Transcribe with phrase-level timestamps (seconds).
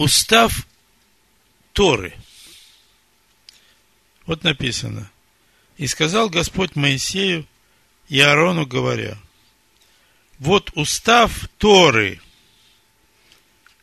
[0.00, 0.66] устав
[1.74, 2.14] Торы.
[4.24, 5.10] Вот написано.
[5.76, 7.46] И сказал Господь Моисею
[8.08, 9.18] и Аарону, говоря,
[10.38, 12.18] вот устав Торы,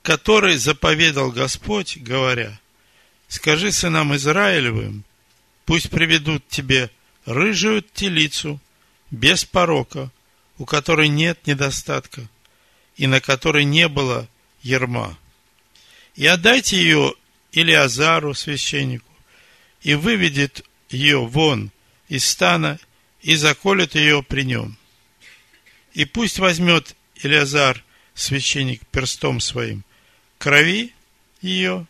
[0.01, 2.59] который заповедал Господь, говоря,
[3.27, 5.03] скажи сынам Израилевым,
[5.65, 6.89] пусть приведут тебе
[7.25, 8.59] рыжую телицу
[9.11, 10.09] без порока,
[10.57, 12.27] у которой нет недостатка,
[12.95, 14.27] и на которой не было
[14.63, 15.15] ерма.
[16.17, 17.13] И отдайте ее
[17.51, 19.05] Илиазару, священнику,
[19.81, 21.71] и выведет ее вон
[22.09, 22.79] из стана
[23.21, 24.77] и заколет ее при нем.
[25.93, 27.83] И пусть возьмет Илиазар,
[28.15, 29.83] священник, перстом своим,
[30.39, 30.93] крови
[31.41, 31.85] ее,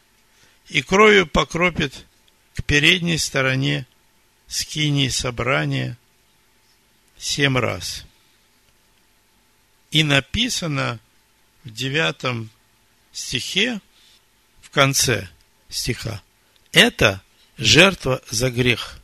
[0.68, 2.05] и кровью покропит
[2.54, 3.88] к передней стороне
[4.48, 5.98] скинии собрания
[7.18, 8.04] семь раз.
[9.91, 10.99] И написано
[11.63, 12.49] в девятом
[13.13, 13.80] стихе,
[14.67, 15.30] в конце
[15.70, 16.21] стиха,
[16.73, 17.21] это
[17.57, 18.99] жертва за грех.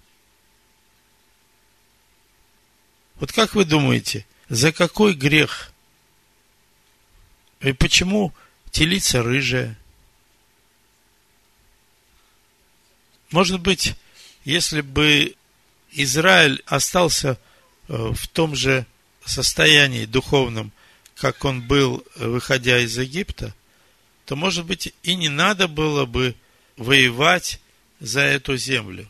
[3.15, 5.71] Вот как вы думаете, за какой грех?
[7.61, 8.33] И почему
[8.71, 9.79] телица рыжая?
[13.31, 13.95] Может быть,
[14.43, 15.33] если бы
[15.91, 17.39] Израиль остался
[17.87, 18.85] э, в том же
[19.23, 20.73] состоянии духовном,
[21.15, 23.55] как он был, э, выходя из Египта,
[24.33, 26.33] то, может быть, и не надо было бы
[26.75, 27.59] воевать
[27.99, 29.07] за эту землю.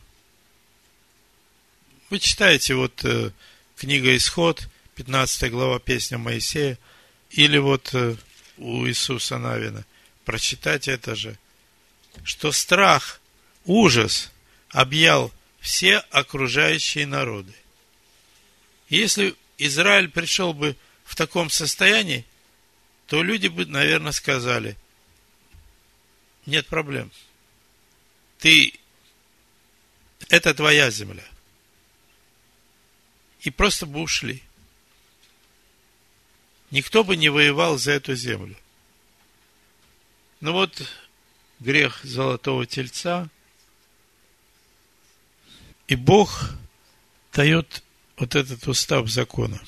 [2.10, 3.30] Вы читаете вот э,
[3.74, 6.78] книга Исход, 15 глава песня Моисея,
[7.30, 8.16] или вот э,
[8.58, 9.86] у Иисуса Навина,
[10.26, 11.38] прочитать это же,
[12.22, 13.18] что страх,
[13.64, 14.30] ужас
[14.68, 17.54] объял все окружающие народы.
[18.90, 22.26] Если Израиль пришел бы в таком состоянии,
[23.06, 24.76] то люди бы, наверное, сказали,
[26.46, 27.10] нет проблем.
[28.38, 28.74] Ты,
[30.28, 31.24] это твоя земля.
[33.40, 34.42] И просто бы ушли.
[36.70, 38.56] Никто бы не воевал за эту землю.
[40.40, 40.82] Но вот
[41.60, 43.28] грех золотого тельца,
[45.86, 46.50] и Бог
[47.32, 47.82] дает
[48.16, 49.60] вот этот устав закона.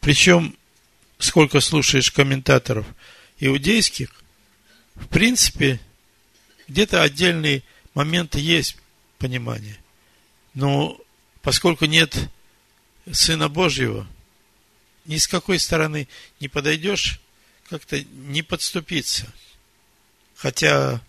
[0.00, 0.56] Причем,
[1.18, 2.86] сколько слушаешь комментаторов
[3.38, 4.10] иудейских,
[5.00, 5.80] в принципе,
[6.66, 7.62] где-то отдельные
[7.94, 8.76] моменты есть
[9.18, 9.78] понимание.
[10.54, 10.98] Но
[11.42, 12.28] поскольку нет
[13.10, 14.06] Сына Божьего,
[15.06, 16.08] ни с какой стороны
[16.40, 17.20] не подойдешь,
[17.68, 19.32] как-то не подступиться.
[20.36, 21.02] Хотя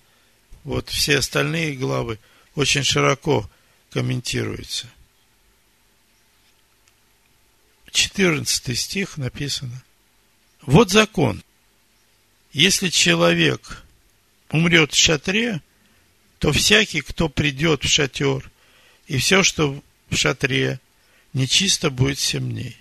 [0.63, 2.19] вот все остальные главы
[2.55, 3.49] очень широко
[3.91, 4.87] комментируются.
[7.91, 9.83] 14 стих написано.
[10.61, 11.43] Вот закон.
[12.51, 13.83] Если человек
[14.49, 15.61] умрет в шатре,
[16.39, 18.49] то всякий, кто придет в шатер,
[19.07, 20.79] и все, что в шатре,
[21.33, 22.77] нечисто будет семь дней.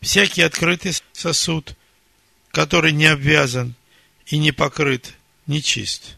[0.00, 1.76] Всякий открытый сосуд,
[2.50, 3.74] который не обвязан
[4.26, 5.14] и не покрыт,
[5.46, 6.16] нечист.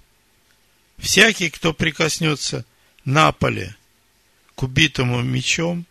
[0.98, 2.64] Всякий, кто прикоснется
[3.04, 3.76] на поле
[4.54, 5.86] к убитому мечом,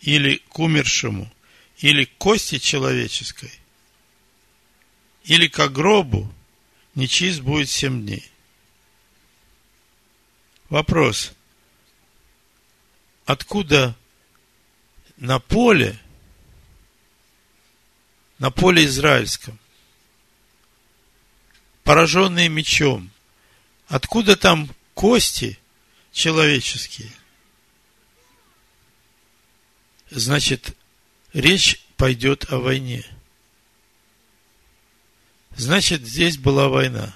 [0.00, 1.32] или к умершему,
[1.78, 3.52] или к кости человеческой,
[5.24, 6.32] или к гробу,
[6.94, 8.30] нечист будет семь дней.
[10.68, 11.32] Вопрос.
[13.24, 13.96] Откуда
[15.16, 15.98] на поле,
[18.38, 19.58] на поле израильском,
[21.84, 23.10] пораженные мечом,
[23.86, 25.58] откуда там кости
[26.10, 27.12] человеческие?
[30.10, 30.76] Значит,
[31.32, 33.04] речь пойдет о войне.
[35.56, 37.14] Значит, здесь была война.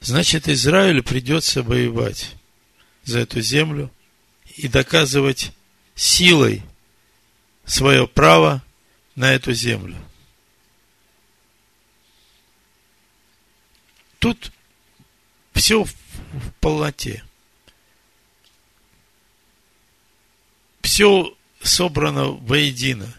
[0.00, 2.34] Значит, Израилю придется воевать
[3.04, 3.92] за эту землю
[4.56, 5.52] и доказывать
[5.94, 6.62] силой
[7.64, 8.62] свое право
[9.14, 9.96] на эту землю.
[14.18, 14.52] Тут
[15.54, 15.94] все в
[16.60, 17.24] полноте.
[20.82, 23.14] Все собрано воедино.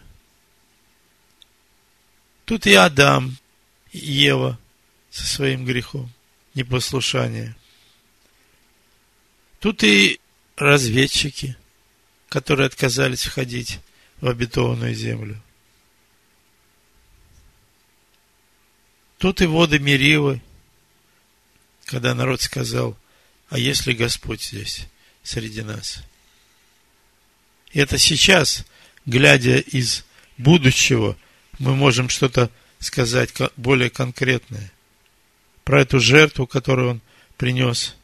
[2.52, 3.34] Тут и Адам,
[3.92, 4.60] и Ева
[5.10, 6.12] со своим грехом
[6.52, 7.56] непослушания.
[9.58, 10.20] Тут и
[10.56, 11.56] разведчики,
[12.28, 13.78] которые отказались входить
[14.20, 15.42] в обетованную землю.
[19.16, 20.42] Тут и воды Меривы,
[21.86, 22.98] когда народ сказал,
[23.48, 24.88] а если Господь здесь,
[25.22, 26.02] среди нас?
[27.70, 28.66] И это сейчас,
[29.06, 30.04] глядя из
[30.36, 31.16] будущего,
[31.62, 32.50] мы можем что-то
[32.80, 34.72] сказать более конкретное.
[35.62, 37.00] Про эту жертву, которую он
[37.36, 37.96] принес.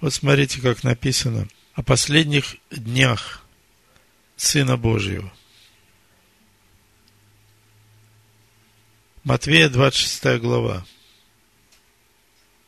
[0.00, 3.44] Вот смотрите, как написано о последних днях
[4.36, 5.32] Сына Божьего.
[9.24, 10.86] Матвея 26 глава.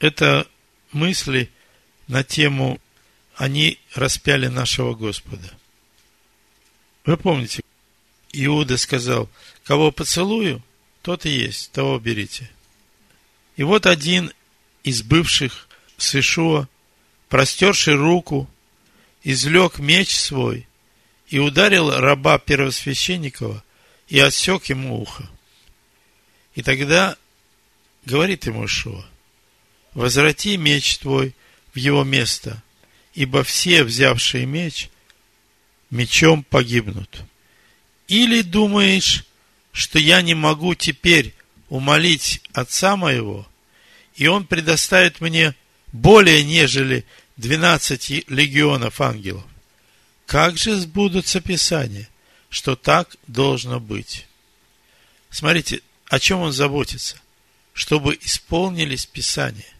[0.01, 0.49] Это
[0.91, 1.53] мысли
[2.09, 2.81] на тему
[3.37, 5.57] «Они распяли нашего Господа».
[7.05, 7.63] Вы помните,
[8.33, 9.29] Иуда сказал,
[9.65, 10.63] кого поцелую,
[11.03, 12.51] тот и есть, того берите.
[13.57, 14.33] И вот один
[14.85, 16.69] из бывших с Ишуа,
[17.29, 18.49] простерший руку,
[19.23, 20.67] извлек меч свой
[21.29, 23.63] и ударил раба первосвященникова
[24.09, 25.29] и отсек ему ухо.
[26.55, 27.17] И тогда
[28.05, 29.05] говорит ему Ишуа,
[29.95, 31.35] возврати меч твой
[31.75, 32.63] в его место,
[33.15, 34.91] ибо все, взявшие меч,
[35.91, 37.25] мечом погибнут.
[38.11, 39.25] Или думаешь,
[39.71, 41.33] что я не могу теперь
[41.69, 43.47] умолить отца моего,
[44.17, 45.55] и он предоставит мне
[45.93, 49.45] более нежели двенадцати легионов ангелов?
[50.27, 52.09] Как же сбудутся Писания,
[52.49, 54.27] что так должно быть?
[55.31, 57.17] Смотрите, о чем он заботится?
[57.75, 59.73] Чтобы исполнились Писания.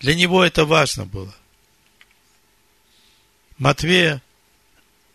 [0.00, 1.32] Для него это важно было.
[3.58, 4.20] Матвея,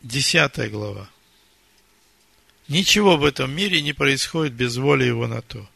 [0.06, 1.10] 10 глава.
[2.68, 5.68] Ничего в этом мире не происходит без воли его на то.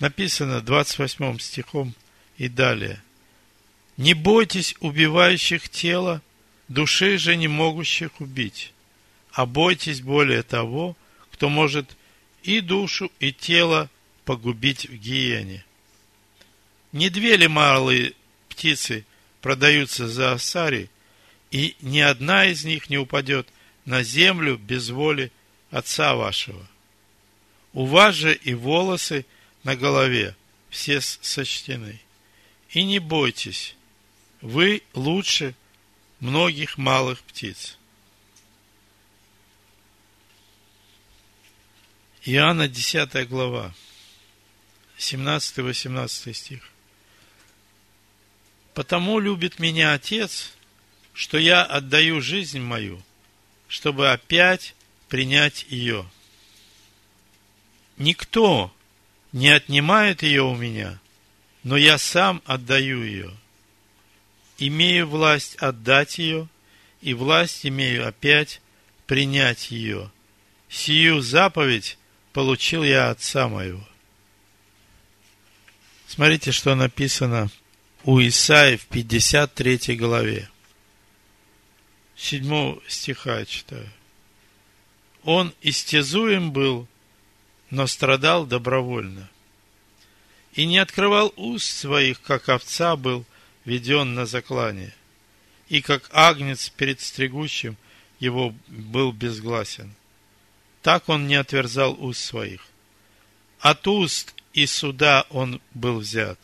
[0.00, 1.94] Написано 28 стихом
[2.36, 3.00] и далее.
[3.96, 6.20] Не бойтесь убивающих тело,
[6.66, 8.72] души же не могущих убить,
[9.30, 10.96] а бойтесь более того,
[11.30, 11.96] кто может
[12.42, 13.88] и душу, и тело
[14.24, 15.64] погубить в гиене.
[16.90, 18.14] Не две ли малые
[18.48, 19.04] птицы
[19.42, 20.90] продаются за осари,
[21.50, 23.48] и ни одна из них не упадет
[23.84, 25.32] на землю без воли
[25.70, 26.66] Отца вашего.
[27.72, 29.24] У вас же и волосы
[29.62, 30.34] на голове
[30.68, 32.00] все сочтены.
[32.70, 33.76] И не бойтесь,
[34.40, 35.54] вы лучше
[36.18, 37.78] многих малых птиц.
[42.24, 43.74] Иоанна 10 глава,
[44.98, 46.68] 17-18 стих.
[48.74, 50.52] Потому любит меня Отец,
[51.12, 53.02] что я отдаю жизнь мою,
[53.68, 54.74] чтобы опять
[55.08, 56.06] принять ее.
[57.96, 58.72] Никто
[59.32, 60.98] не отнимает ее у меня,
[61.62, 63.30] но я сам отдаю ее.
[64.58, 66.48] Имею власть отдать ее,
[67.00, 68.60] и власть имею опять
[69.06, 70.10] принять ее.
[70.68, 71.98] Сию заповедь
[72.32, 73.86] получил я Отца моего.
[76.06, 77.50] Смотрите, что написано
[78.04, 80.48] у Исаи в 53 главе.
[82.20, 83.88] 7 стиха читаю.
[85.24, 86.86] Он истязуем был,
[87.70, 89.28] но страдал добровольно.
[90.52, 93.24] И не открывал уст своих, как овца был
[93.64, 94.94] веден на заклание.
[95.68, 97.76] И как агнец перед стригущим
[98.18, 99.94] его был безгласен
[100.82, 102.66] так он не отверзал уст своих.
[103.58, 106.38] От уст и суда он был взят.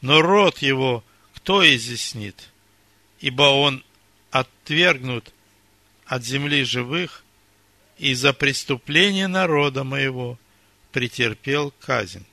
[0.00, 1.04] Но рот его
[1.34, 2.50] кто изъяснит?
[3.20, 3.84] Ибо он
[4.30, 5.32] отвергнут
[6.06, 7.24] от земли живых,
[7.98, 10.38] и за преступление народа моего
[10.90, 12.24] претерпел казнь.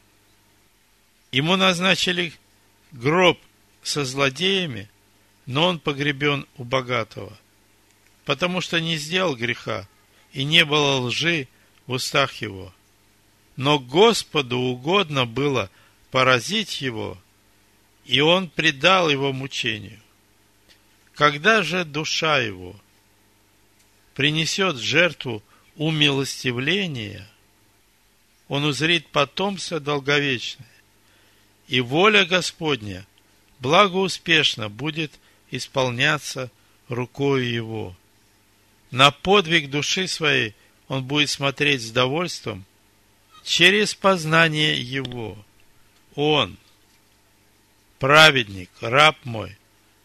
[1.31, 2.33] Ему назначили
[2.91, 3.37] гроб
[3.83, 4.89] со злодеями,
[5.45, 7.37] но он погребен у богатого,
[8.25, 9.87] потому что не сделал греха,
[10.31, 11.47] и не было лжи
[11.85, 12.73] в устах его.
[13.55, 15.69] Но Господу угодно было
[16.11, 17.17] поразить его,
[18.05, 19.99] и он предал его мучению.
[21.17, 22.75] Когда же душа его
[24.13, 25.41] принесет жертву
[25.75, 27.27] умилостивления,
[28.47, 30.69] он узрит потомство долговечное,
[31.67, 33.07] и воля Господня
[33.59, 35.11] благоуспешно будет
[35.49, 36.51] исполняться
[36.87, 37.97] рукой его
[38.91, 40.53] на подвиг души своей
[40.87, 42.63] он будет смотреть с довольством
[43.43, 45.35] через познание Его.
[46.13, 46.57] Он,
[47.97, 49.56] праведник, раб мой,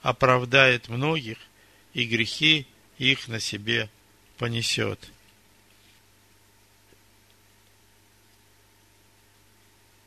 [0.02, 1.38] оправдает многих,
[1.94, 2.66] и грехи
[2.98, 3.90] их на себе
[4.38, 5.10] понесет.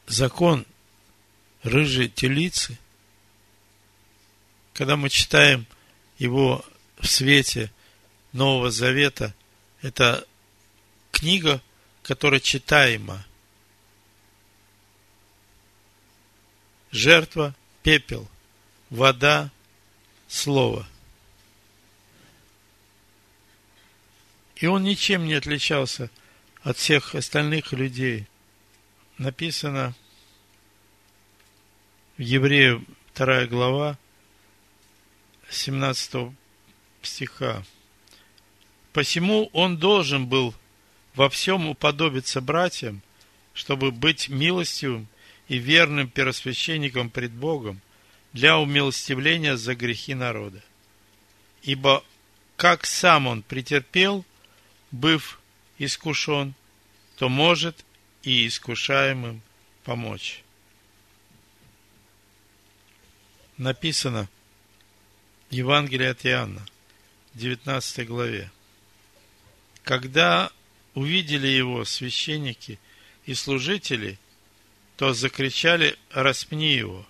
[0.07, 0.65] Закон
[1.63, 2.77] рыжей телицы,
[4.73, 5.65] когда мы читаем
[6.17, 6.63] его
[6.97, 7.71] в свете
[8.31, 9.33] Нового Завета–
[9.85, 10.27] это
[11.11, 11.61] книга,
[12.01, 13.23] которая читаема.
[16.89, 18.27] Жертва, пепел,
[18.89, 19.51] вода,
[20.35, 20.85] слово.
[24.57, 26.09] И он ничем не отличался
[26.61, 28.27] от всех остальных людей.
[29.17, 29.95] Написано
[32.17, 33.97] в Еврею 2 глава
[35.49, 36.33] 17
[37.01, 37.63] стиха.
[38.91, 40.53] Посему он должен был
[41.13, 43.01] во всем уподобиться братьям,
[43.53, 45.07] чтобы быть милостивым
[45.47, 47.81] и верным первосвященником пред Богом
[48.35, 50.61] для умилостивления за грехи народа.
[51.63, 52.03] Ибо
[52.57, 54.25] как сам он претерпел,
[54.91, 55.39] быв
[55.77, 56.53] искушен,
[57.15, 57.85] то может
[58.23, 59.41] и искушаемым
[59.85, 60.43] помочь.
[63.55, 64.27] Написано
[65.49, 66.65] Евангелие от Иоанна,
[67.35, 68.51] 19 главе.
[69.83, 70.51] Когда
[70.93, 72.79] увидели его священники
[73.25, 74.19] и служители,
[74.97, 77.07] то закричали «Распни его!»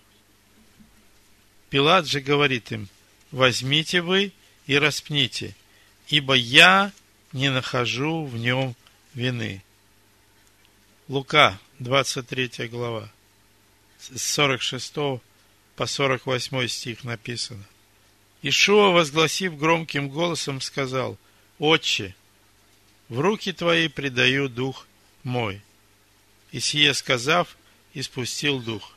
[1.75, 2.88] Пилат же говорит им,
[3.32, 4.32] возьмите вы
[4.65, 5.53] и распните,
[6.08, 6.94] ибо я
[7.34, 8.77] не нахожу в нем
[9.13, 9.62] вины.
[11.10, 13.12] Лука, 23 глава,
[14.00, 14.94] с 46
[15.75, 17.65] по 48 стих написано.
[18.41, 21.17] Ишуа, возгласив громким голосом, сказал,
[21.60, 22.15] «Отче,
[23.10, 24.88] в руки твои предаю дух
[25.24, 25.62] мой».
[26.53, 27.58] И сие сказав,
[27.94, 28.94] испустил дух.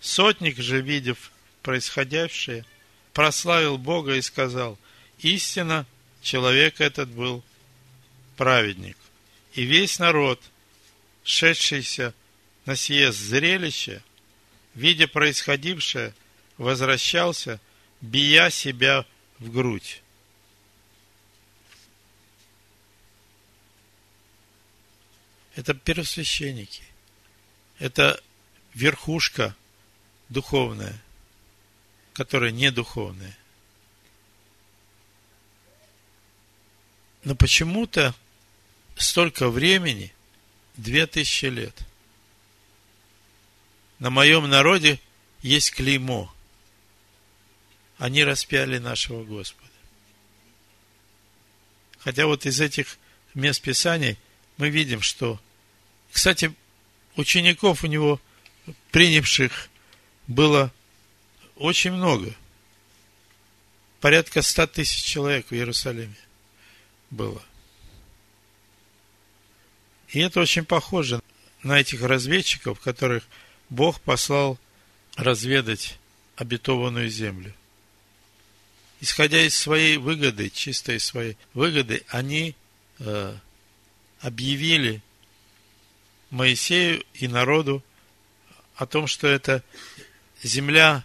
[0.00, 1.30] Сотник же, видев
[1.62, 2.64] происходящее,
[3.12, 4.78] прославил Бога и сказал,
[5.18, 5.86] истинно
[6.22, 7.42] человек этот был
[8.36, 8.96] праведник.
[9.54, 10.40] И весь народ,
[11.24, 12.14] шедшийся
[12.64, 14.02] на сие зрелище,
[14.74, 16.14] видя происходившее,
[16.58, 17.60] возвращался,
[18.00, 19.04] бия себя
[19.38, 20.02] в грудь.
[25.56, 26.84] Это первосвященники.
[27.80, 28.22] Это
[28.74, 29.56] верхушка
[30.28, 31.02] духовная–
[32.18, 33.36] которые не духовные.
[37.22, 38.12] Но почему-то
[38.96, 40.12] столько времени,
[40.76, 41.78] две тысячи лет,
[44.00, 44.98] на моем народе
[45.42, 46.34] есть клеймо.
[47.98, 49.70] Они распяли нашего Господа.
[52.00, 52.98] Хотя вот из этих
[53.34, 54.18] мест Писаний
[54.56, 55.40] мы видим, что,
[56.10, 56.52] кстати,
[57.14, 58.20] учеников у него,
[58.90, 59.70] принявших,
[60.26, 60.72] было
[61.58, 62.34] очень много.
[64.00, 66.16] Порядка ста тысяч человек в Иерусалиме
[67.10, 67.42] было.
[70.08, 71.20] И это очень похоже
[71.62, 73.24] на этих разведчиков, которых
[73.68, 74.58] Бог послал
[75.16, 75.98] разведать
[76.36, 77.52] обетованную землю.
[79.00, 82.54] Исходя из своей выгоды, чисто из своей выгоды, они
[83.00, 83.36] э,
[84.20, 85.02] объявили
[86.30, 87.82] Моисею и народу
[88.76, 89.62] о том, что это
[90.42, 91.04] земля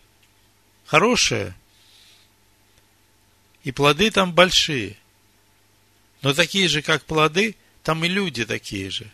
[0.86, 1.56] хорошее,
[3.64, 4.98] и плоды там большие.
[6.22, 9.10] Но такие же, как плоды, там и люди такие же.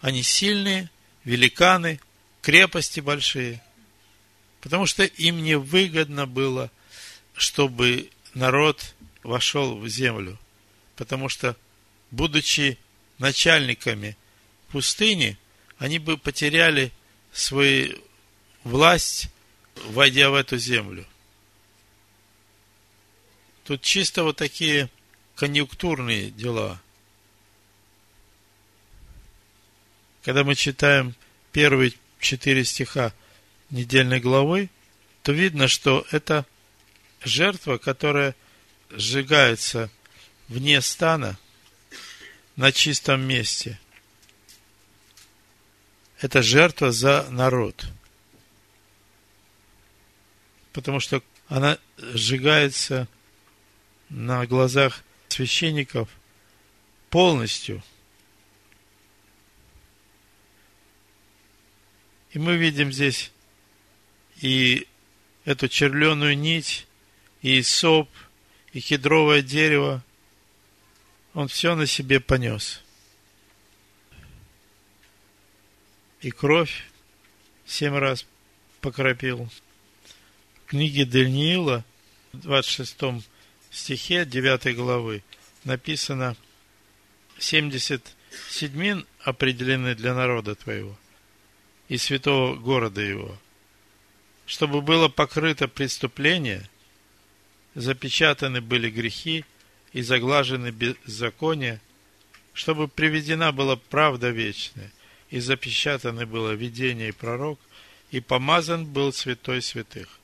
[0.00, 0.90] Они сильные,
[1.24, 2.00] великаны,
[2.42, 3.62] крепости большие.
[4.60, 6.70] Потому что им не выгодно было,
[7.34, 10.38] чтобы народ вошел в землю.
[10.96, 11.56] Потому что,
[12.10, 12.78] будучи
[13.18, 14.16] начальниками
[14.70, 15.38] пустыни,
[15.78, 16.92] они бы потеряли
[17.32, 17.98] свою
[18.64, 19.28] власть,
[19.86, 21.06] войдя в эту землю–
[23.68, 24.88] Тут чисто вот такие
[25.34, 26.80] конъюнктурные дела.
[30.22, 31.14] Когда мы читаем
[31.52, 33.12] первые четыре стиха
[33.68, 34.70] недельной главы,
[35.22, 36.46] то видно, что это
[37.22, 38.34] жертва, которая
[38.88, 39.90] сжигается
[40.48, 41.38] вне стана
[42.56, 43.78] на чистом месте.
[46.20, 47.84] Это жертва за народ.
[50.78, 53.08] Потому что она сжигается
[54.10, 56.08] на глазах священников
[57.10, 57.82] полностью.
[62.30, 63.32] И мы видим здесь
[64.40, 64.86] и
[65.44, 66.86] эту черленую нить,
[67.42, 68.08] и соп,
[68.72, 70.04] и кедровое дерево.
[71.34, 72.84] Он все на себе понес.
[76.20, 76.88] И кровь
[77.66, 78.24] семь раз
[78.80, 79.50] покропил.
[80.68, 81.82] Книге Даниила,
[82.34, 83.24] в 26
[83.70, 85.22] стихе 9 главы
[85.64, 86.36] написано
[87.38, 88.02] 70
[88.50, 90.94] седьмин определены для народа твоего
[91.88, 93.38] и святого города его,
[94.44, 96.68] чтобы было покрыто преступление,
[97.74, 99.46] запечатаны были грехи
[99.94, 101.80] и заглажены беззакония,
[102.52, 104.92] чтобы приведена была правда вечная,
[105.30, 107.58] и запечатаны было видение и пророк,
[108.10, 110.18] и помазан был святой святых.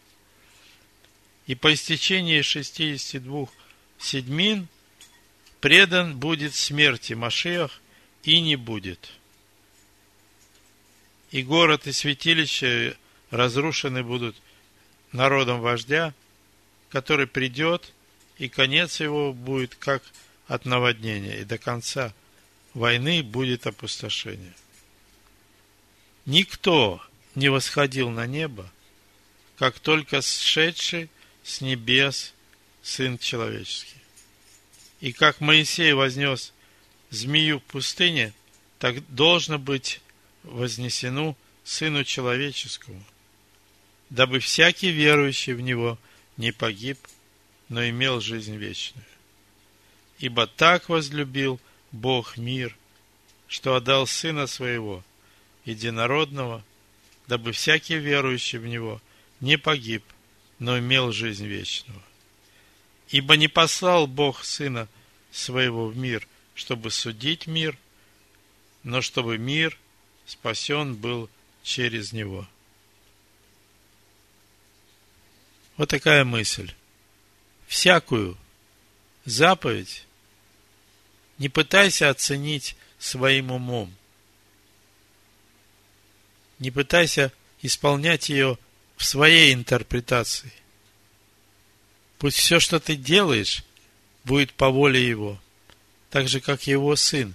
[1.46, 3.48] И по истечении 62
[3.98, 4.68] седьмин
[5.60, 7.80] предан будет смерти Машиах
[8.22, 9.10] и не будет.
[11.30, 12.96] И город и святилище
[13.30, 14.36] разрушены будут
[15.12, 16.14] народом вождя,
[16.90, 17.92] который придет,
[18.38, 20.02] и конец его будет как
[20.46, 22.14] от наводнения, и до конца
[22.72, 24.54] войны будет опустошение.
[26.26, 27.02] Никто
[27.34, 28.70] не восходил на небо,
[29.56, 31.10] как только сшедший
[31.44, 32.34] с небес
[32.82, 34.00] Сын Человеческий.
[35.00, 36.52] И как Моисей вознес
[37.10, 38.32] змею в пустыне,
[38.78, 40.00] так должно быть
[40.42, 43.02] вознесено Сыну Человеческому,
[44.10, 45.98] дабы всякий верующий в Него
[46.36, 46.98] не погиб,
[47.68, 49.06] но имел жизнь вечную.
[50.18, 51.60] Ибо так возлюбил
[51.92, 52.76] Бог мир,
[53.48, 55.04] что отдал Сына Своего,
[55.64, 56.64] единородного,
[57.26, 59.00] дабы всякий верующий в Него
[59.40, 60.04] не погиб,
[60.64, 62.00] но имел жизнь вечную.
[63.10, 64.88] Ибо не послал Бог Сына
[65.30, 67.76] Своего в мир, чтобы судить мир,
[68.82, 69.76] но чтобы мир
[70.24, 71.28] спасен был
[71.62, 72.48] через Него.
[75.76, 76.72] Вот такая мысль.
[77.66, 78.38] Всякую
[79.26, 80.06] заповедь
[81.36, 83.94] не пытайся оценить своим умом.
[86.58, 88.56] Не пытайся исполнять ее
[88.96, 90.52] в своей интерпретации.
[92.18, 93.64] Пусть все, что ты делаешь,
[94.24, 95.40] будет по воле Его,
[96.10, 97.34] так же, как Его Сын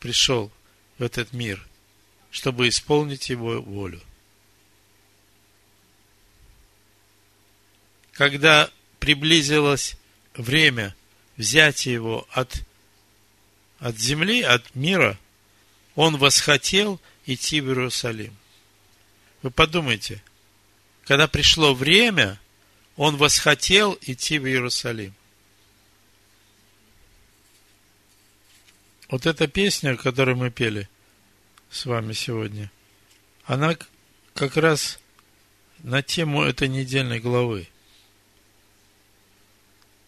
[0.00, 0.52] пришел
[0.98, 1.66] в этот мир,
[2.30, 4.00] чтобы исполнить Его волю.
[8.12, 9.96] Когда приблизилось
[10.34, 10.94] время
[11.36, 12.62] взятия Его от,
[13.78, 15.18] от земли, от мира,
[15.94, 18.36] Он восхотел идти в Иерусалим.
[19.42, 20.22] Вы подумайте,
[21.08, 22.38] когда пришло время,
[22.94, 25.14] он восхотел идти в Иерусалим.
[29.08, 30.86] Вот эта песня, которую мы пели
[31.70, 32.70] с вами сегодня,
[33.46, 33.74] она
[34.34, 34.98] как раз
[35.78, 37.68] на тему этой недельной главы.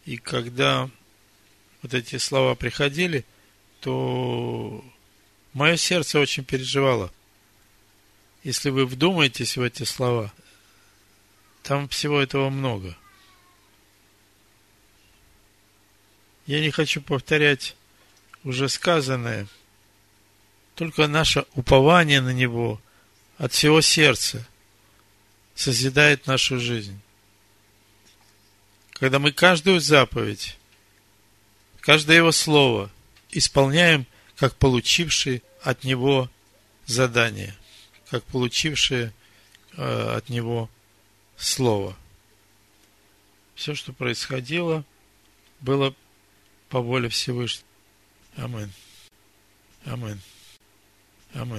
[0.04, 0.90] И когда
[1.80, 3.24] вот эти слова приходили,
[3.80, 4.84] то
[5.54, 7.10] мое сердце очень переживало.
[8.44, 10.30] Если вы вдумаетесь в эти слова,
[11.70, 12.96] там всего этого много.
[16.46, 17.76] Я не хочу повторять
[18.42, 19.46] уже сказанное,
[20.74, 22.82] только наше упование на Него
[23.38, 24.44] от всего сердца
[25.54, 26.98] созидает нашу жизнь.
[28.94, 30.58] Когда мы каждую заповедь,
[31.78, 32.90] каждое Его слово
[33.30, 36.28] исполняем, как получившие от Него
[36.86, 37.54] задание,
[38.10, 39.12] как получившие
[39.76, 40.68] э, от Него
[41.40, 41.96] Слово.
[43.54, 44.84] Все, что происходило,
[45.60, 45.94] было
[46.68, 47.66] по воле Всевышнего.
[48.36, 48.70] Амин.
[49.86, 50.20] Амин.
[51.32, 51.58] Амин.